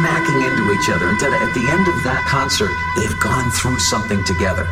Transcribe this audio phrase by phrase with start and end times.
[0.00, 1.08] smacking into each other.
[1.08, 4.66] until, at the end of that concert, they've gone through something together.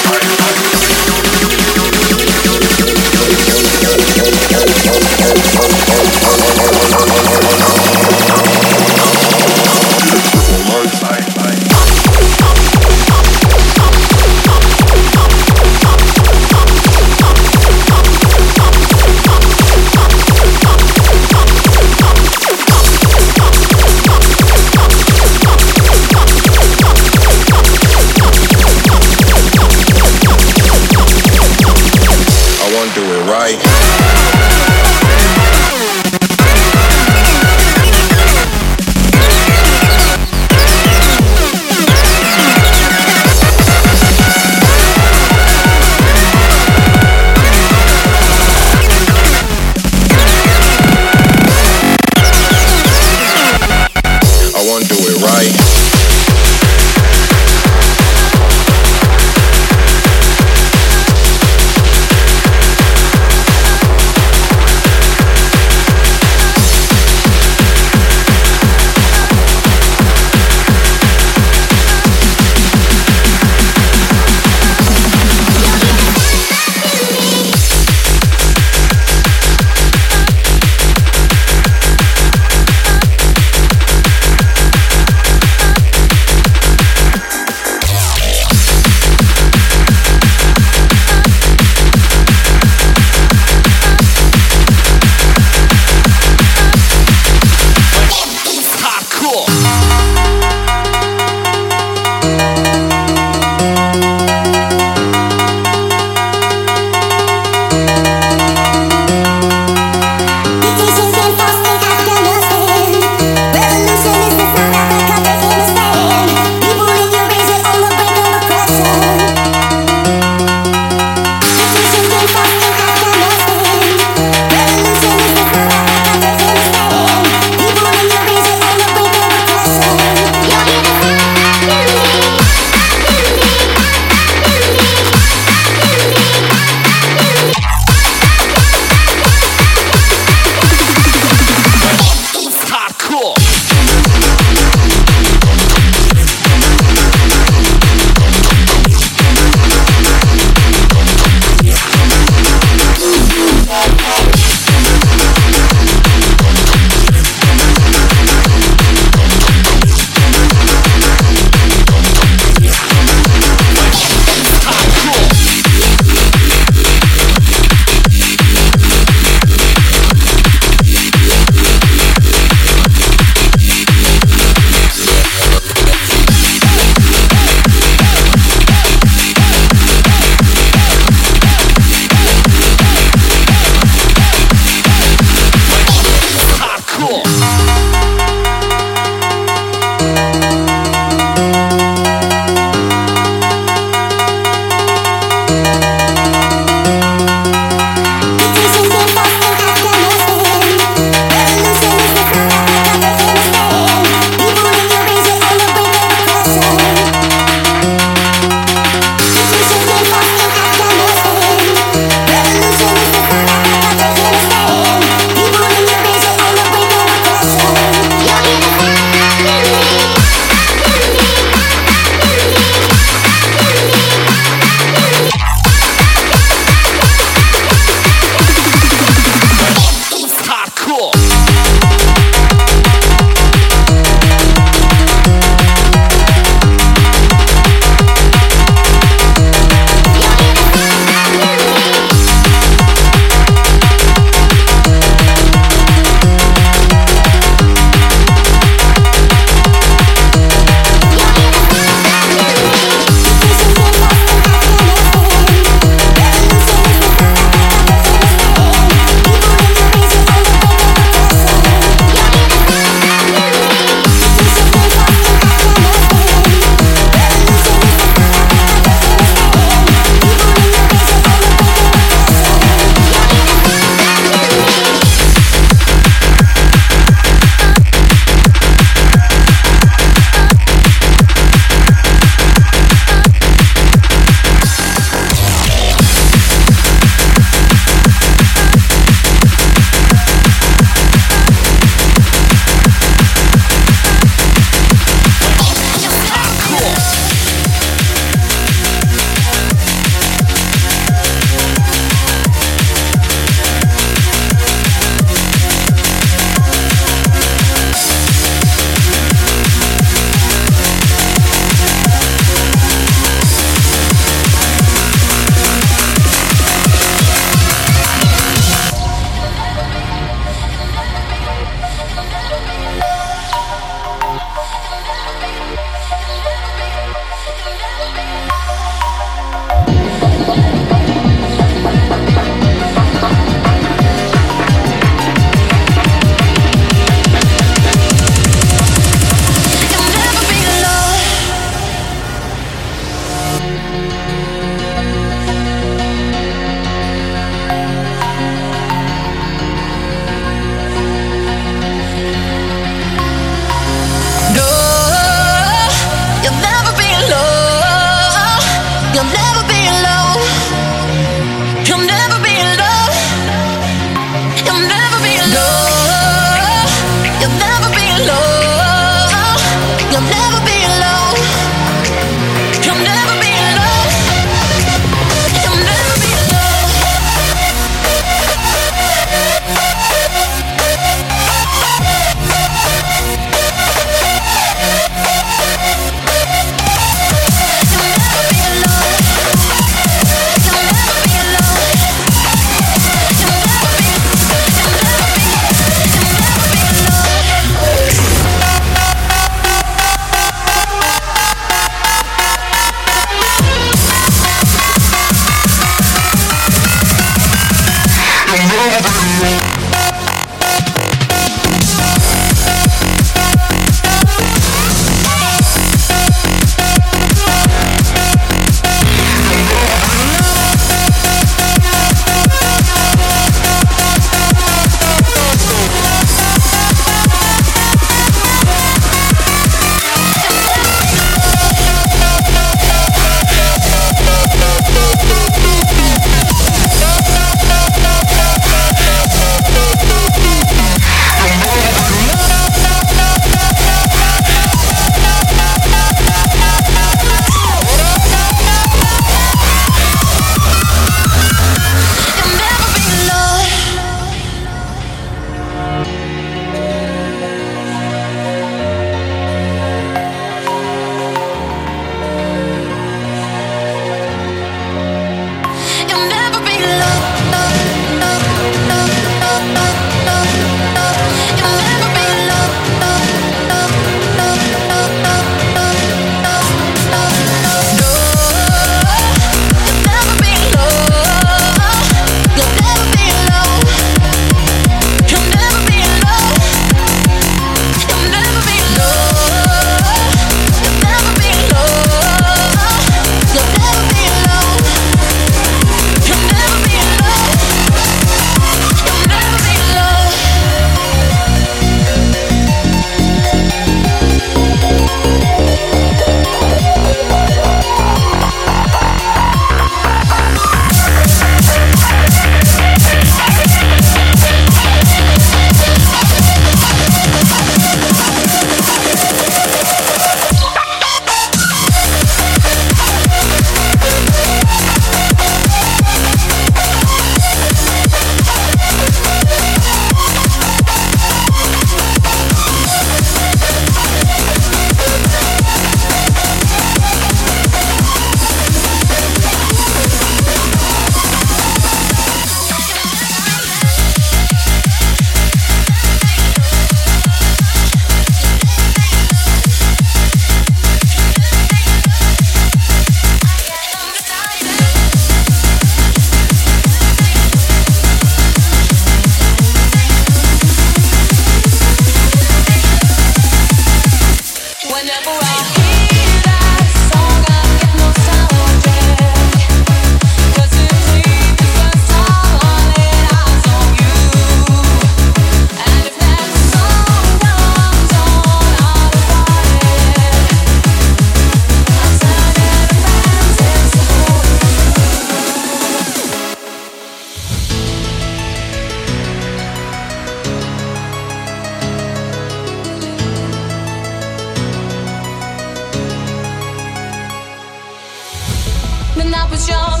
[599.34, 600.00] I was young,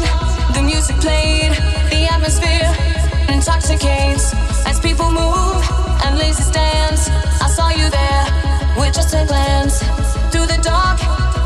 [0.54, 1.52] the music played,
[1.90, 2.70] the atmosphere
[3.28, 4.34] intoxicates.
[4.66, 5.62] As people move
[6.04, 7.08] and lazy dance.
[7.40, 8.24] I saw you there
[8.78, 9.80] with just a glance.
[10.30, 10.98] Through the dark,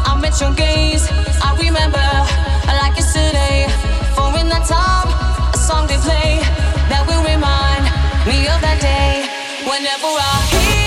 [0.08, 1.06] I met your gaze.
[1.42, 2.08] I remember
[2.80, 3.66] like yesterday.
[4.16, 5.08] For in that time,
[5.54, 6.40] a song they play
[6.90, 7.84] that will remind
[8.28, 9.28] me of that day.
[9.68, 10.83] Whenever I hear.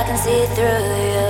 [0.00, 1.29] I can see through you.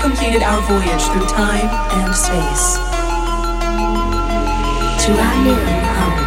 [0.00, 1.68] completed our voyage through time
[2.00, 2.76] and space
[5.04, 5.54] to our new
[5.98, 6.18] home.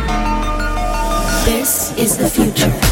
[1.45, 2.82] This is the future.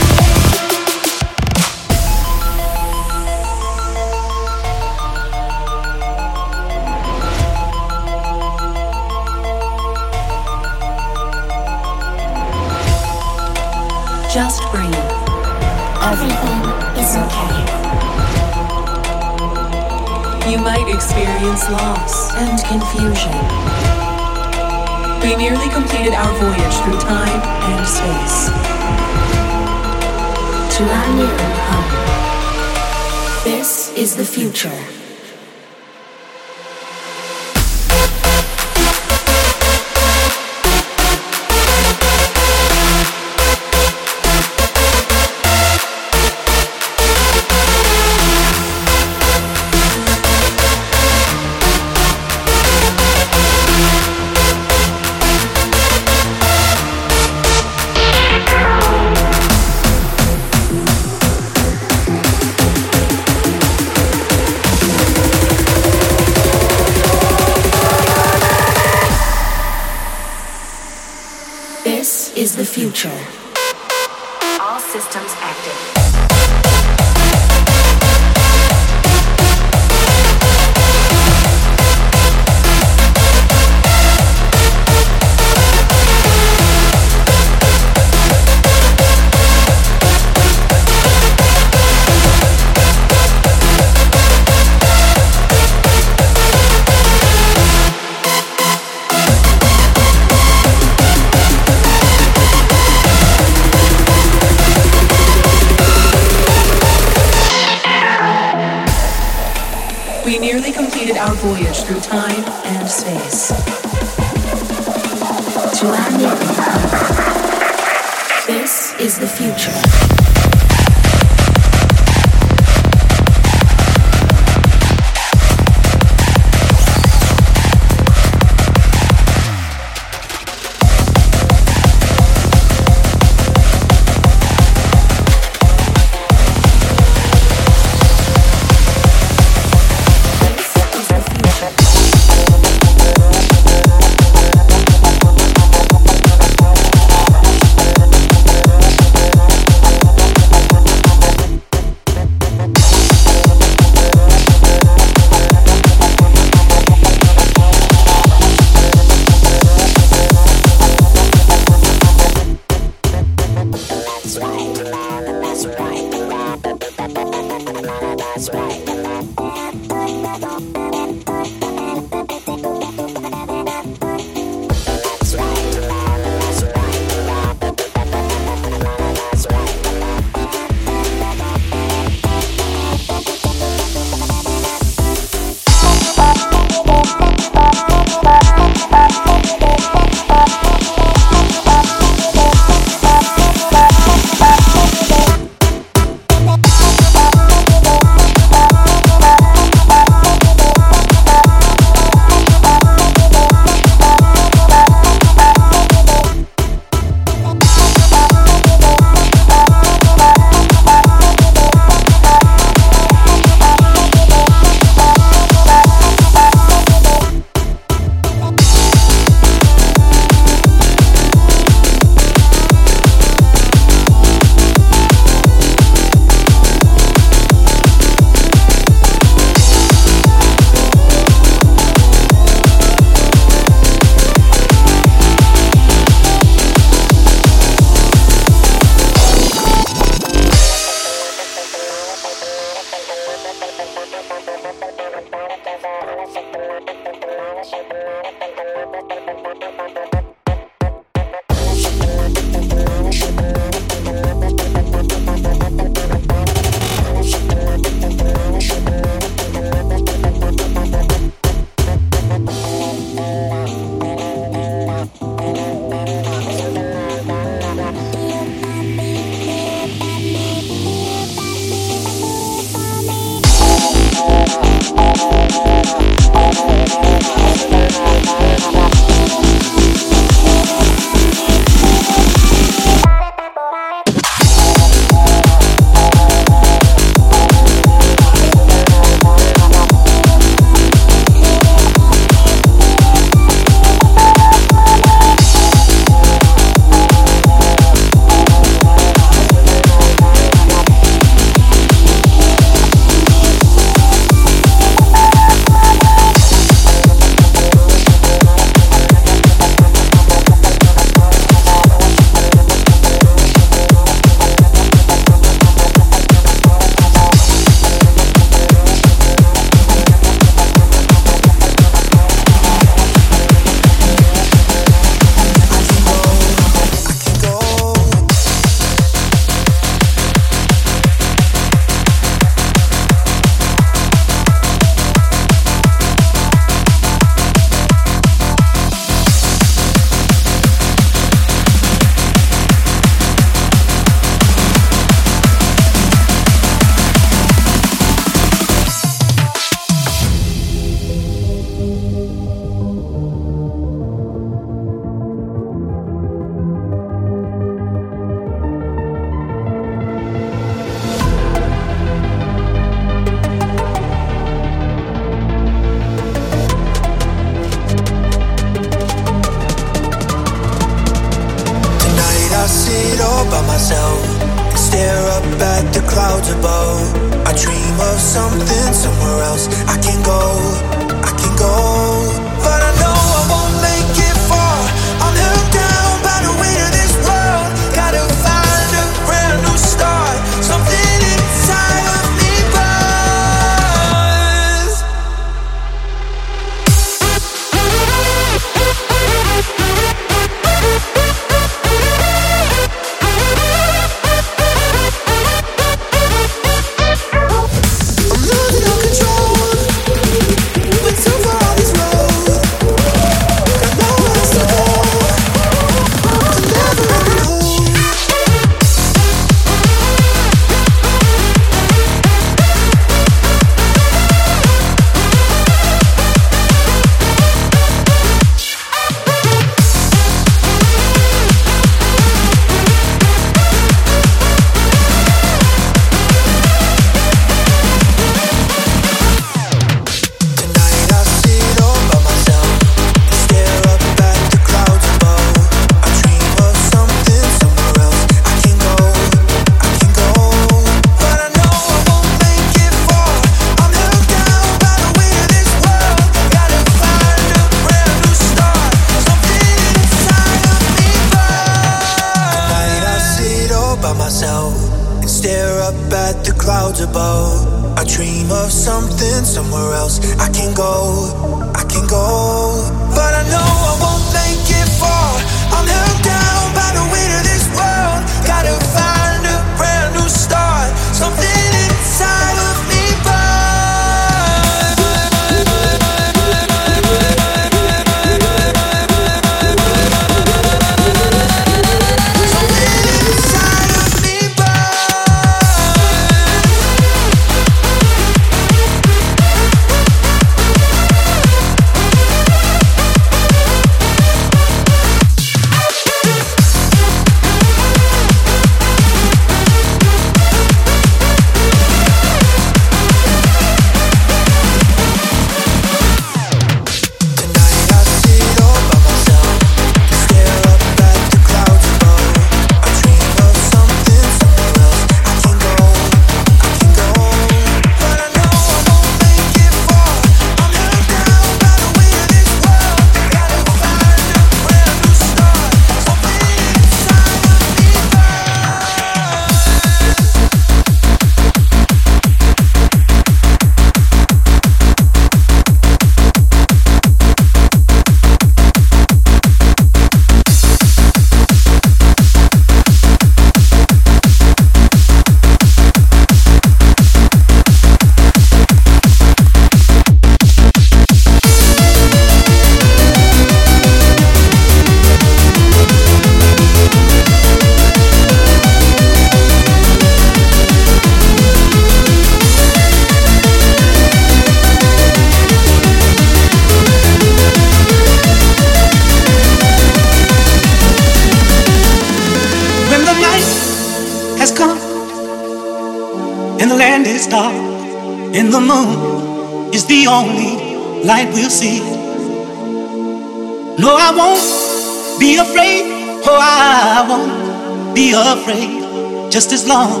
[599.36, 600.00] Just as long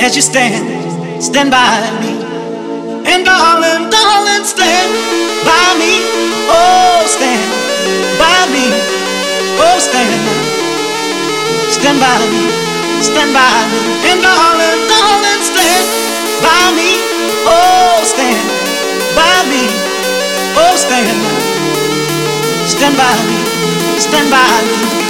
[0.00, 0.64] as you stand,
[1.22, 2.16] stand by me.
[3.04, 4.88] And darling, darling, stand
[5.44, 6.00] by me.
[6.48, 7.44] Oh, stand
[8.16, 8.64] by me.
[9.60, 10.24] Oh, stand.
[11.76, 12.48] Stand by me.
[13.04, 13.80] Stand by me.
[14.08, 15.84] And darling, darling, stand
[16.40, 17.04] by me.
[17.44, 18.48] Oh, stand
[19.12, 19.68] by me.
[20.56, 21.20] Oh, stand.
[22.64, 24.00] Stand by me.
[24.00, 25.03] Stand by me.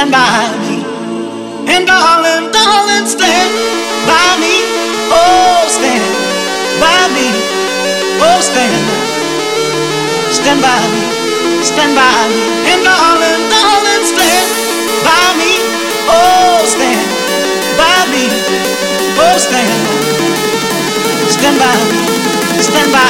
[0.00, 0.80] Stand by me.
[1.68, 3.52] And darling, darling, stand
[4.08, 4.64] by me.
[5.12, 6.08] Oh, stand
[6.80, 7.28] by me.
[8.24, 8.80] Oh, stand,
[10.32, 11.04] stand by me,
[11.62, 12.40] stand by me.
[12.72, 14.48] And darling, darling, stand
[15.04, 15.52] by me.
[16.08, 17.08] Oh, stand
[17.76, 18.24] by me.
[19.20, 19.84] Oh, stand,
[21.28, 22.00] stand by me,
[22.62, 23.09] stand by me.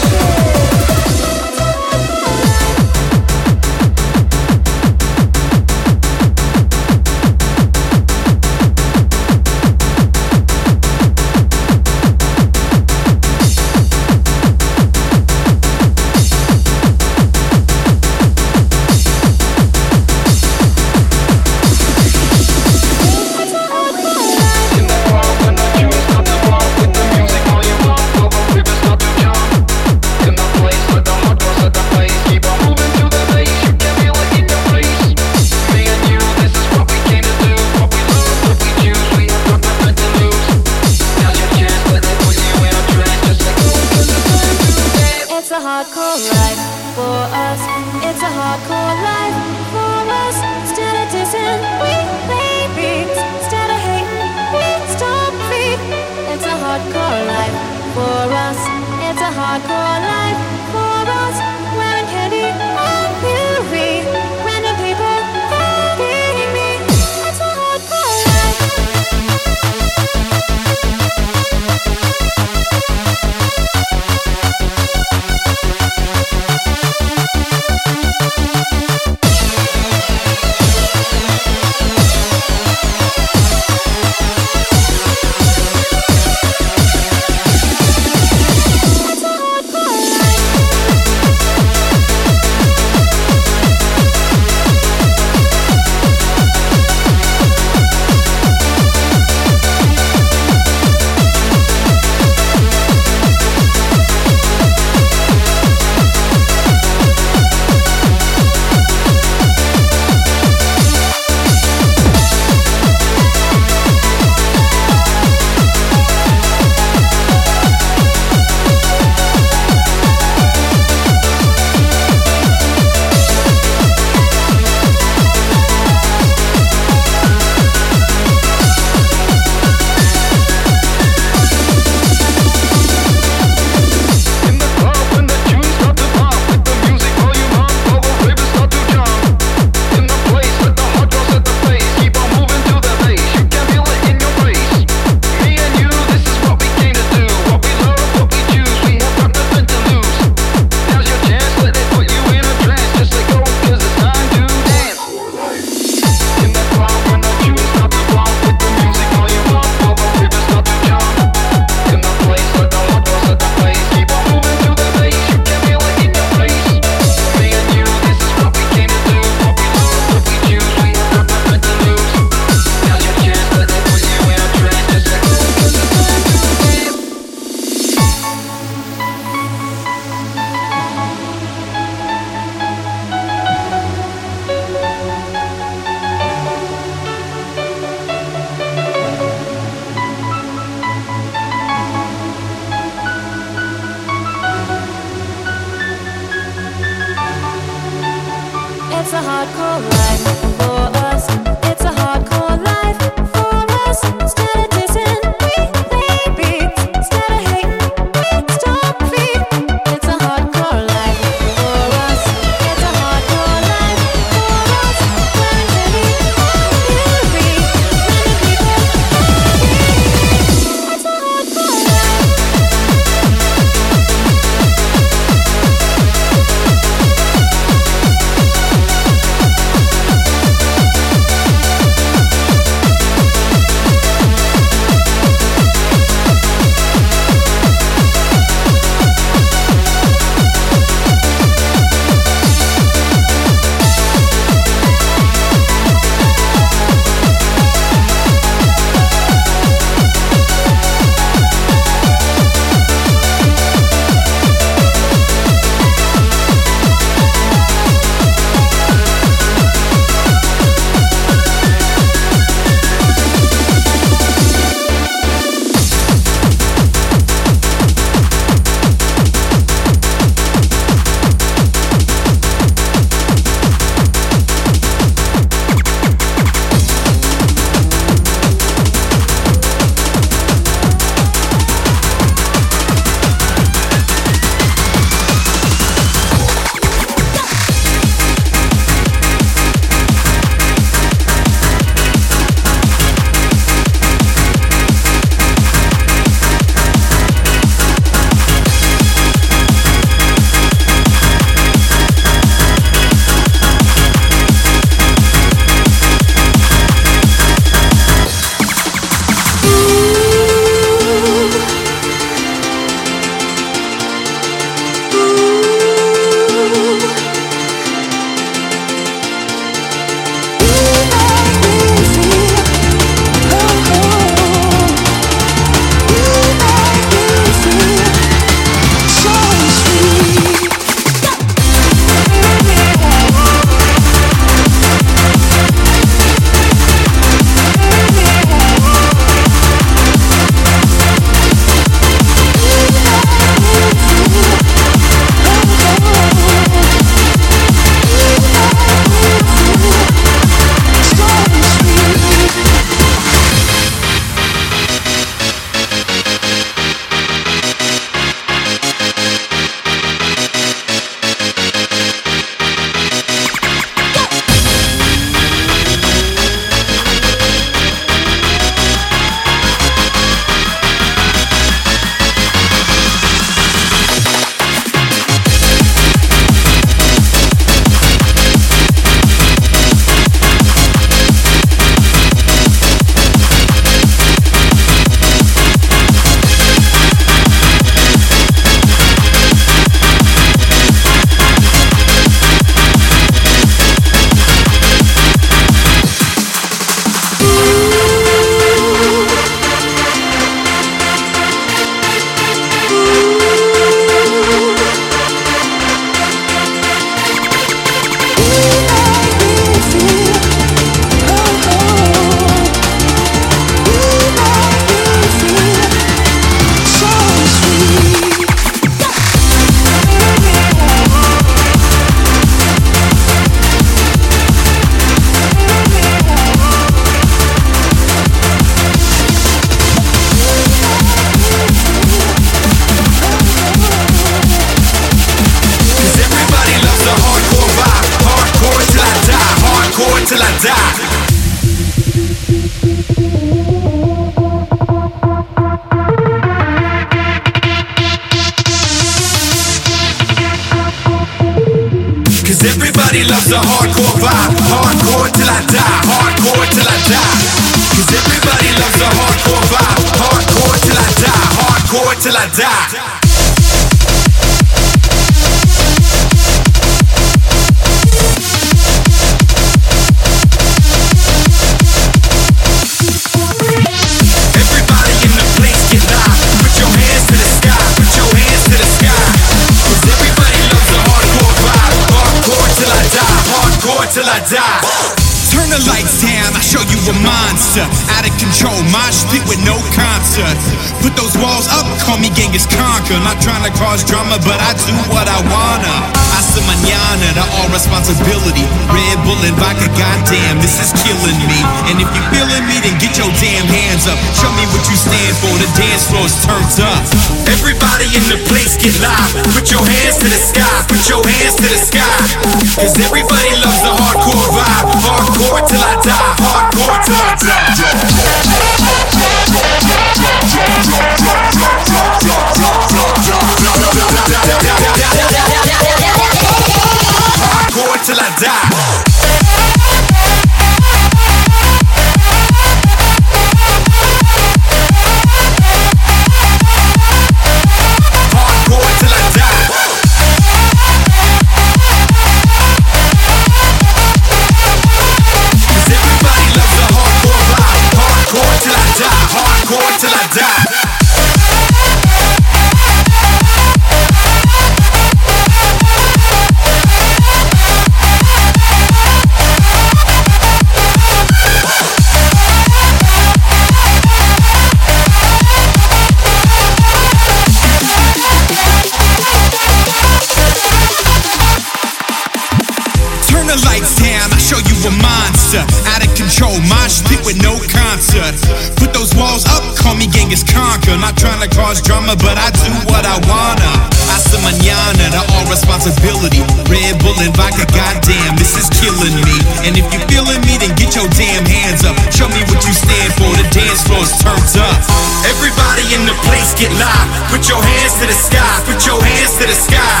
[598.16, 600.00] the put your hands to the sky.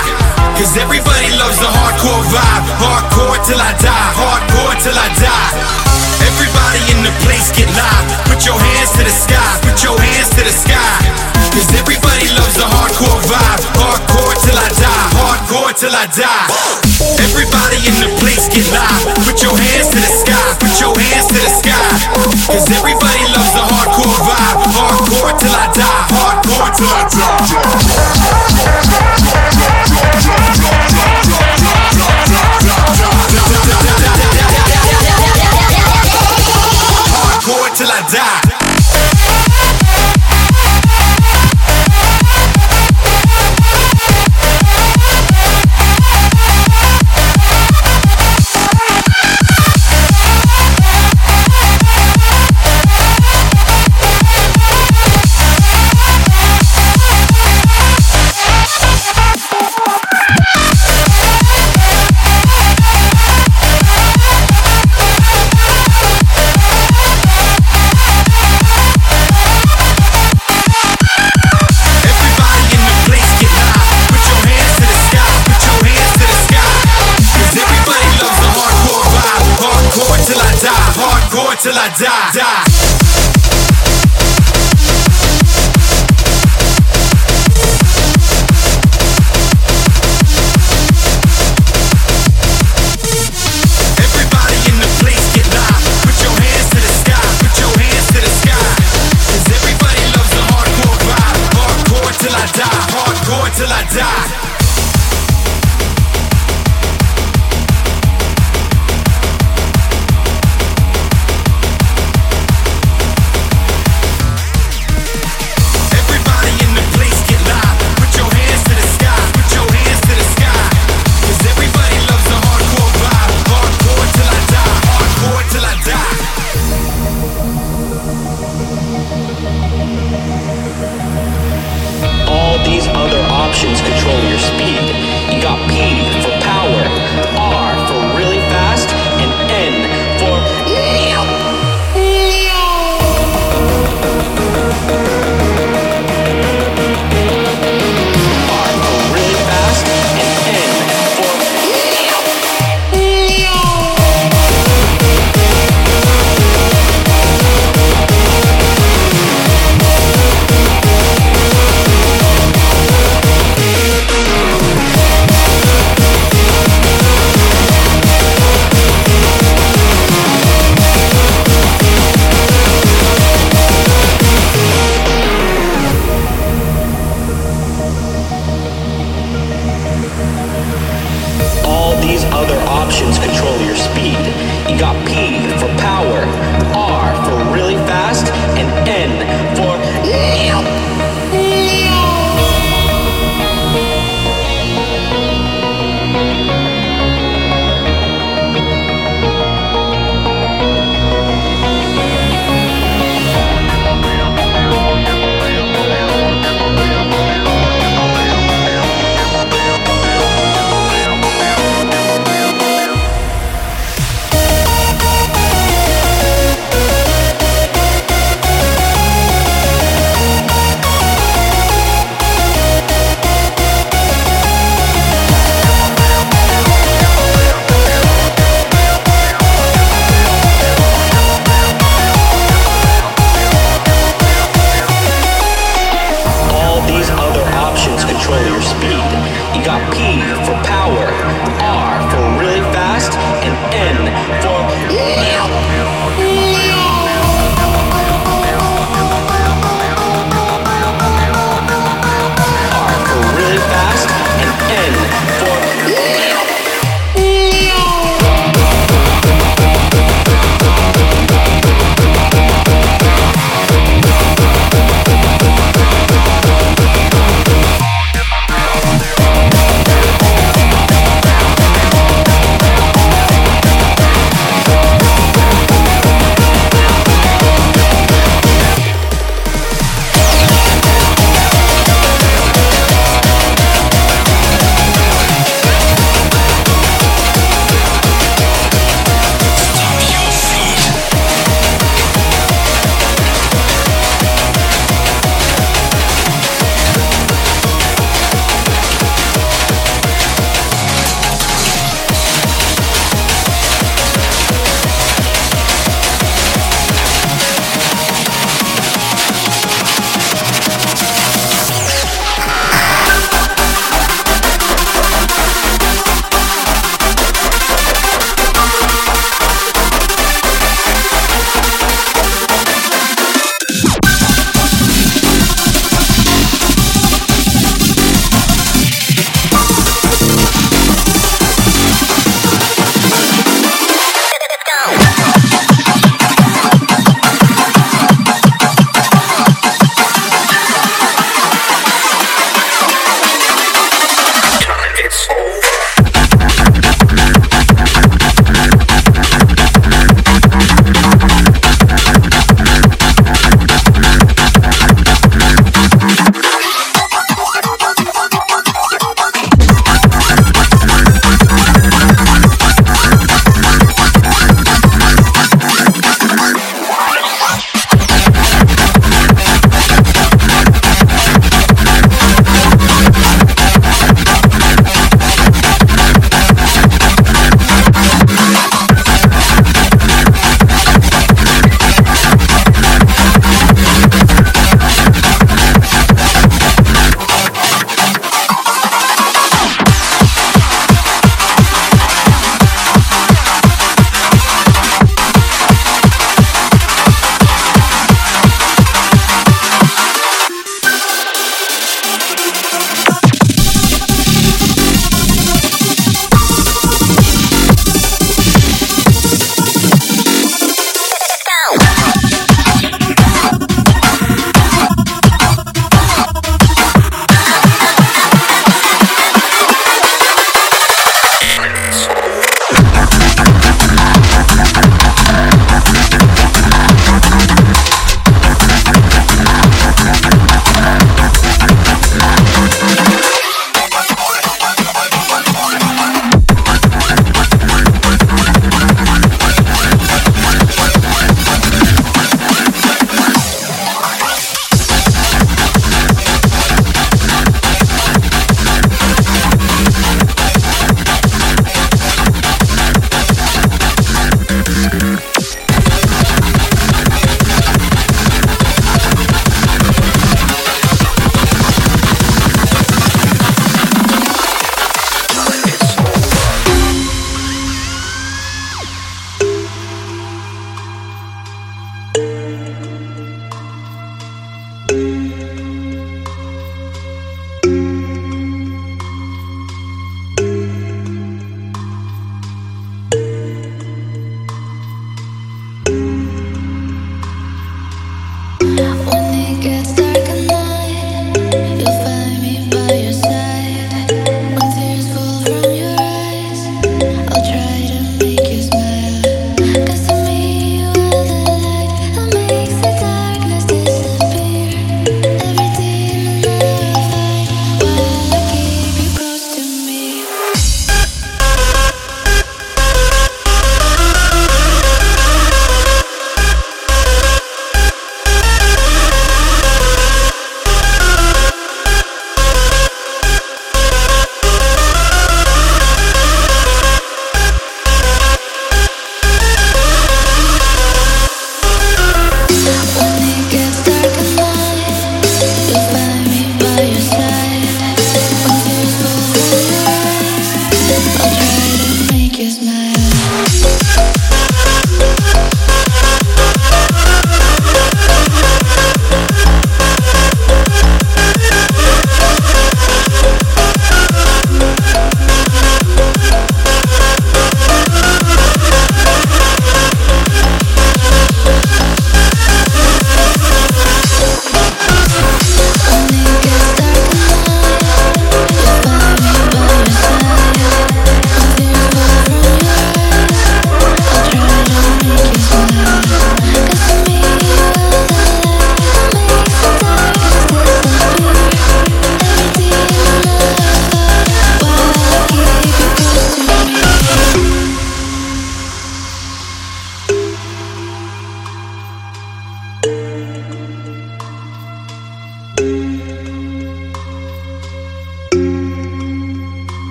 [0.56, 2.64] Cause everybody loves the hardcore vibe.
[2.80, 5.52] Hardcore till I die, hardcore till I die.
[6.24, 8.06] Everybody in the place get live.
[8.24, 10.96] Put your hands to the sky, put your hands to the sky.
[11.52, 13.62] Cause everybody loves the hardcore vibe.
[13.76, 16.46] Hardcore till I die, hardcore till I die.
[17.20, 19.12] Everybody in the place get live.
[19.28, 21.84] Put your hands to the sky, put your hands to the sky.
[22.48, 24.60] Cause everybody loves the hardcore vibe.
[24.72, 27.35] Hardcore till I die, hardcore till I die.
[81.94, 82.65] die, die.